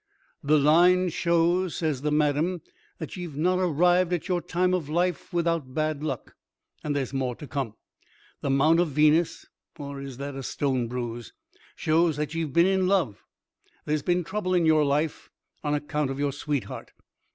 [0.41, 2.61] "The line shows," says the Madame,
[2.97, 6.33] "that ye've not arrived at your time of life without bad luck.
[6.83, 7.75] And there's more to come.
[8.41, 13.23] The mount of Venus—or is that a stone bruise?—shows that ye've been in love.
[13.85, 15.29] There's been trouble in your life
[15.63, 16.93] on account of your sweetheart."